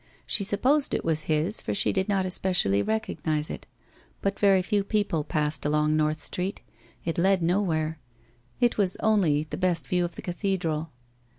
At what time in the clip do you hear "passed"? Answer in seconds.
5.23-5.63